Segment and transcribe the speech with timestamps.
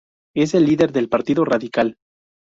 [0.35, 1.97] Es el líder del Partido Radical.